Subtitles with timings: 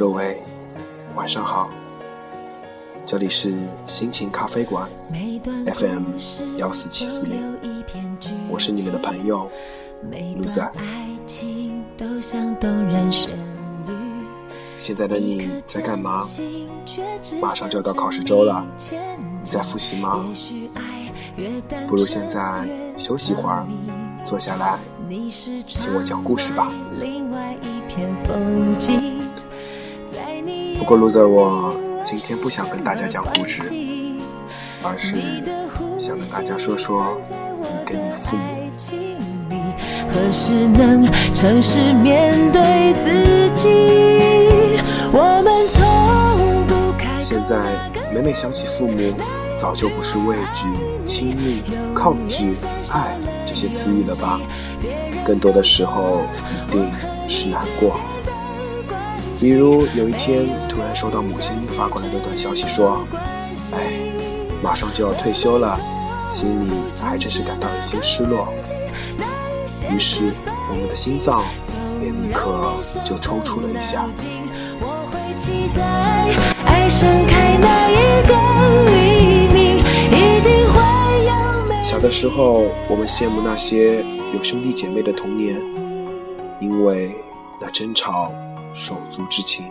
[0.00, 0.42] 各位
[1.14, 1.68] 晚上好，
[3.04, 3.54] 这里是
[3.86, 4.88] 心情咖啡馆
[5.74, 6.04] FM
[6.56, 7.38] 幺四七四零，
[8.48, 9.46] 我是你们的朋友
[10.36, 10.72] 卢仔。
[14.80, 16.22] 现在的你在干嘛？
[17.42, 18.64] 马上就要到考试周了，
[19.44, 20.24] 你在复习吗？
[21.86, 23.66] 不如现在休息一会儿，
[24.24, 24.78] 坐下来
[25.66, 26.72] 听我讲故事吧。
[30.80, 31.76] 不过，loser，我
[32.06, 33.70] 今天不想跟大家讲故事，
[34.82, 35.14] 而是
[36.02, 37.20] 想跟大家说说
[37.60, 38.42] 你跟你父母。
[47.22, 47.60] 现在
[48.10, 49.12] 每每想起父母，
[49.60, 50.66] 早就不是畏惧、
[51.06, 51.62] 亲密、
[51.94, 52.54] 抗拒、
[52.90, 54.40] 爱这些词语了吧？
[55.26, 56.22] 更多的时候，
[56.70, 56.90] 一定
[57.28, 58.00] 是难过。
[59.40, 63.06] 比如有一天突然收到母亲发过来的短消息，说
[63.72, 64.12] ：“哎，
[64.62, 65.80] 马上就要退休了，
[66.30, 68.48] 心里还真是感到有些失落。”
[69.90, 70.30] 于是
[70.68, 71.42] 我们的心脏
[72.02, 74.04] 也立刻就抽搐了一下。
[81.82, 84.04] 小的时候，我们羡慕那些
[84.34, 85.56] 有兄弟姐妹的童年，
[86.60, 87.16] 因为
[87.58, 88.30] 那争吵。
[88.74, 89.64] 手足之情。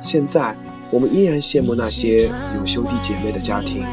[0.00, 0.54] 现在，
[0.90, 3.84] 我们依然羡慕那些有兄弟姐妹的家庭，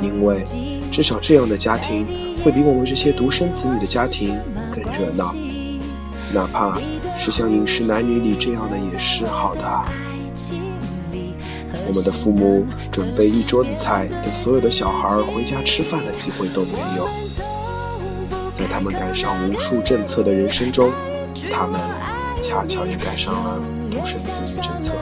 [0.00, 0.42] 因为
[0.90, 2.06] 至少这样的家庭
[2.42, 4.36] 会比我们这些独生子女的家庭
[4.74, 5.34] 更热闹。
[6.34, 6.78] 哪怕
[7.18, 9.62] 是像《饮食男女》里这样的，也是好的。
[11.86, 17.06] 我们的父母准备一桌子菜，等所有的小孩回家吃饭的机会都没有。
[18.56, 20.90] 在他们赶上无数政策的人生中，
[21.52, 21.78] 他们。
[22.42, 24.92] 恰巧也赶上了独生子女政策，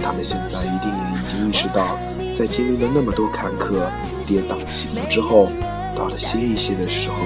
[0.00, 1.98] 他们现在一定也已经意识到，
[2.38, 3.90] 在经历了那么多坎坷、
[4.24, 5.48] 跌宕起伏之后，
[5.96, 7.16] 到了歇一歇的时候，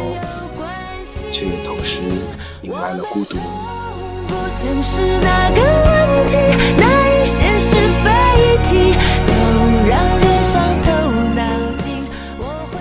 [1.30, 2.00] 却也同时
[2.62, 3.36] 迎来了孤独。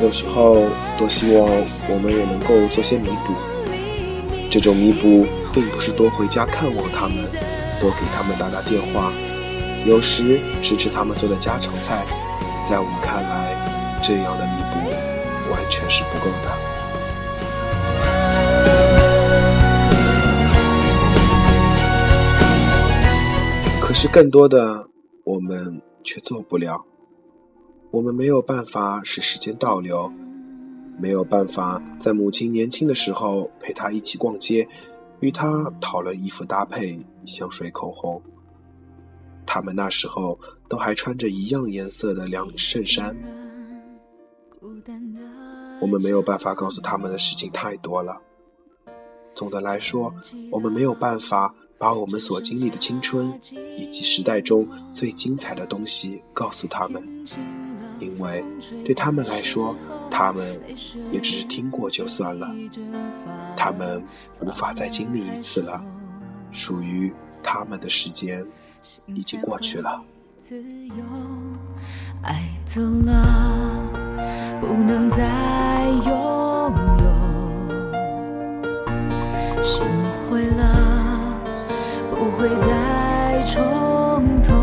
[0.01, 0.55] 有时候，
[0.97, 1.45] 多希望
[1.89, 3.33] 我们也能够做些弥补。
[4.49, 5.27] 这种弥补。
[5.53, 7.17] 并不是多回家看望他们，
[7.79, 9.11] 多给他们打打电话，
[9.85, 12.05] 有时吃吃他们做的家常菜，
[12.69, 14.89] 在我们看来，这样的弥补
[15.51, 16.57] 完全是不够的。
[23.81, 24.87] 可是更多的，
[25.23, 26.85] 我们却做不了。
[27.91, 30.13] 我们没有办法使时间倒流，
[30.99, 34.67] 没有办法在母亲年轻的时候陪她一起逛街。
[35.19, 38.21] 与他讨论衣服搭配、香水、口红。
[39.45, 43.15] 他们那时候都还穿着一样颜色的两衬衫。
[45.81, 48.21] 我们没有办法告诉他们的事情太多了。
[49.33, 50.13] 总的来说，
[50.51, 53.33] 我们没有办法把我们所经历的青春
[53.75, 57.01] 以及时代中最精彩的东西告诉他们，
[57.99, 58.43] 因为
[58.85, 59.75] 对他们来说。
[60.11, 60.59] 他们
[61.11, 62.49] 也只是听过就算了，
[63.55, 64.03] 他们
[64.41, 65.79] 无法再经历一次了，
[66.51, 67.13] 属于
[67.43, 68.43] 他们的时间
[69.05, 70.03] 已经过去了。
[72.23, 73.23] 爱走了，
[74.59, 76.11] 不能再拥
[77.03, 77.05] 有；
[82.39, 84.55] 会再重头。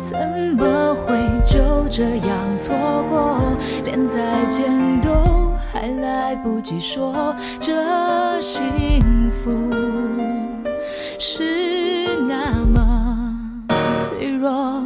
[0.00, 0.16] 怎
[0.56, 2.72] 么会就这样错
[3.08, 3.40] 过？
[3.82, 5.10] 连再见都
[5.72, 9.50] 还来不及说，这幸福
[11.18, 13.36] 是那么
[13.96, 14.80] 脆弱，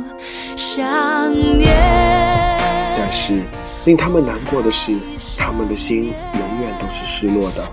[0.57, 1.77] 想念。
[2.97, 3.43] 但是
[3.85, 4.97] 令他们难过的是，
[5.37, 7.69] 他们的心永远都是失落的，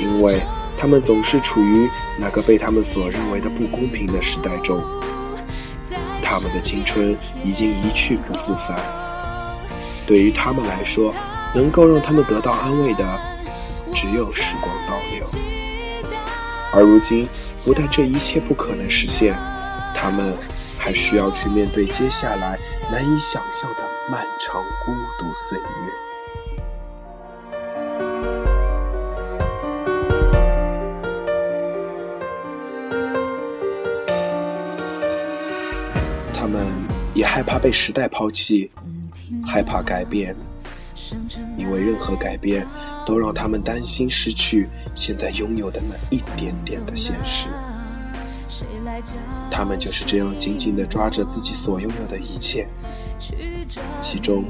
[0.00, 0.40] 因为
[0.78, 4.80] 他们总是处于那个被他们所认为的不公平的时代中，
[6.22, 8.78] 他们的青春已经一去不复返。
[10.06, 11.12] 对于他们来说，
[11.52, 13.20] 能够让他们得到安慰的，
[13.92, 15.24] 只有时光倒流。
[16.72, 17.28] 而如今，
[17.64, 19.34] 不但这一切不可能实现，
[19.94, 20.32] 他们
[20.78, 22.56] 还需要去面对接下来
[22.92, 26.07] 难以想象的漫长孤独岁月。
[37.18, 38.70] 也害怕被时代抛弃。
[39.44, 40.36] 害怕改变，
[41.56, 42.64] 因为任何改变
[43.04, 47.48] 都让他们担心失去现在拥有的那一点点的现实。
[49.50, 52.68] 他们就是这样紧紧地抓着自己所拥有的一切，
[54.00, 54.44] 其中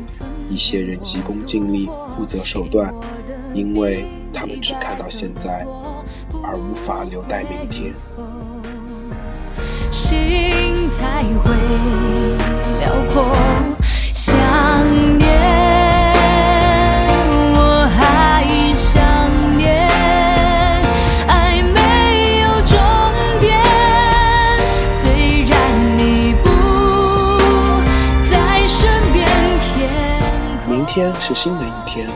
[0.50, 2.94] 一些人急功近利、不择手段，
[3.54, 5.66] 因为他们只看到现在，
[6.42, 7.94] 而无法留待明天。
[9.90, 11.54] 心才会
[12.80, 13.32] 辽阔，
[14.14, 14.34] 想
[15.18, 15.38] 念。
[30.66, 32.08] 明天是新的一天，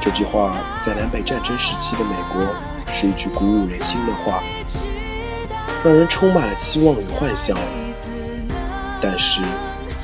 [0.00, 2.42] 这句话在南北战争时期的美国
[2.92, 4.42] 是一句鼓舞人心的话，
[5.84, 7.58] 让人充满了期望与幻想。
[9.02, 9.42] 但是，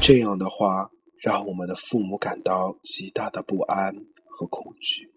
[0.00, 0.90] 这样的话
[1.22, 3.94] 让我们的父母感到极大的不安
[4.26, 5.08] 和恐惧，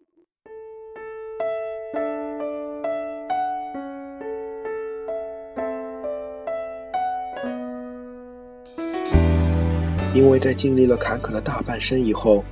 [10.13, 12.43] 因为在经历了坎坷的大半生以后。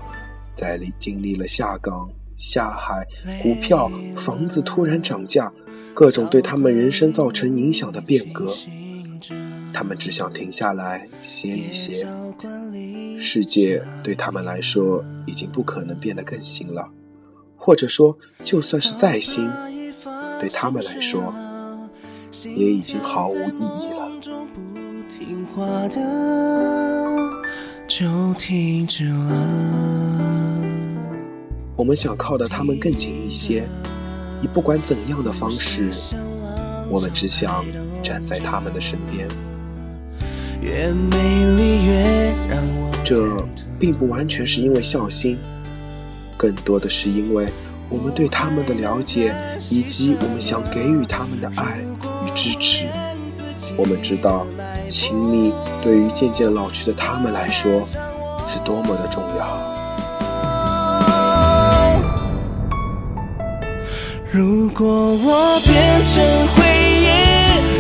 [0.55, 2.09] 在经历了下岗、
[2.39, 3.05] 下海、
[3.43, 5.51] 股票、房子突然涨价，
[5.93, 8.55] 各种对他们人生造成影响的变革，
[9.73, 12.07] 他们只想停下来歇一歇。
[13.19, 16.87] 世界对他们来说已经不可能变得更新了，
[17.57, 19.51] 或者说，就算是再新，
[20.39, 21.33] 对他们来说
[22.55, 24.07] 也已经毫无意义了。
[27.85, 29.88] 就停止了。
[31.79, 33.63] 我们想靠得他们更近一些，
[34.43, 35.89] 以不管怎样的方式，
[36.89, 37.63] 我们只想
[38.03, 39.25] 站在他们的身边。
[43.05, 43.25] 这
[43.79, 45.37] 并不完全是因为孝心，
[46.35, 47.47] 更多的是因为
[47.87, 49.33] 我们对他们的了解，
[49.71, 51.79] 以及我们想给予他们的爱
[52.27, 52.87] 与支持。
[53.77, 54.45] 我们知道，
[54.89, 59.78] 亲密对于渐渐老去的他们来说，是多么的重要。
[64.31, 66.23] 如果我变成
[66.53, 66.63] 回
[67.01, 67.09] 忆，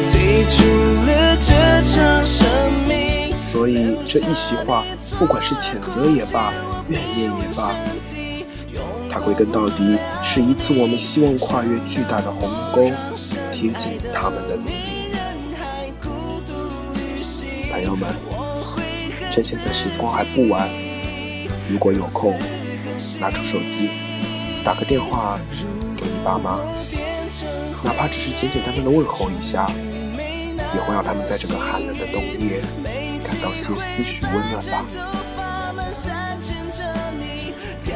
[0.09, 0.65] 退出
[1.05, 1.53] 了这
[1.83, 2.47] 场生
[2.87, 3.31] 命。
[3.51, 4.83] 所以这一席话，
[5.19, 6.51] 不管是谴责也罢，
[6.87, 7.71] 怨念也罢，
[9.11, 12.91] 它归根到底是一次我们希望跨越巨大的鸿沟，
[13.53, 15.13] 贴近他们的努力。
[17.71, 18.09] 朋友们，
[19.31, 20.67] 趁现在时光还不晚，
[21.69, 22.33] 如果有空，
[23.19, 23.91] 拿出手机，
[24.63, 25.39] 打个电话。
[26.23, 26.59] 爸妈，
[27.83, 29.69] 哪怕只是简简单单的问候一下，
[30.73, 32.61] 也会让他们在这个寒冷的冬夜
[33.23, 34.85] 感到些丝许温暖吧。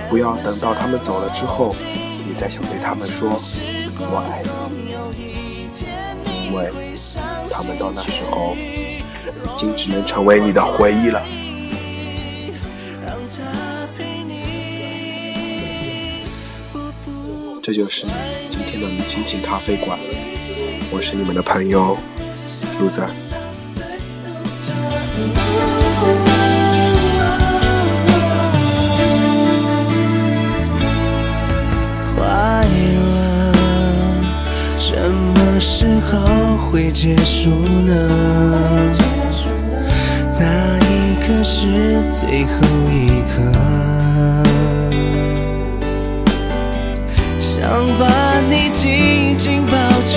[0.09, 1.75] 不要等到他们走了之后，
[2.27, 3.39] 你再想对他们说
[3.99, 4.95] “我爱你”，
[6.47, 6.71] 因为
[7.49, 9.03] 他们到那时候已
[9.57, 11.21] 经只能成为你的回忆了。
[17.65, 18.01] 这就是
[18.49, 19.97] 今天的亲情咖啡馆，
[20.91, 21.97] 我是你们的朋友
[22.77, 22.99] 路子。
[32.17, 33.53] 快乐
[34.77, 38.93] 什么时候会结束呢？
[40.37, 41.71] 那一刻是
[42.11, 42.51] 最后
[42.91, 43.72] 一刻。
[47.73, 48.05] 想把
[48.51, 49.75] 你紧紧抱
[50.05, 50.15] 着，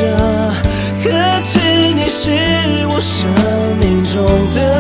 [1.03, 1.09] 可
[1.43, 1.59] 知
[1.95, 2.29] 你是
[2.87, 3.27] 我生
[3.81, 4.76] 命中的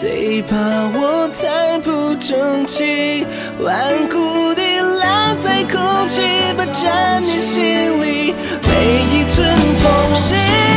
[0.00, 0.56] 最怕
[0.94, 3.26] 我太不争气
[3.58, 4.62] 顽固的
[5.00, 6.20] 拉在空气
[6.56, 7.60] 霸占你心
[8.00, 9.44] 里每一寸
[9.82, 10.67] 缝隙。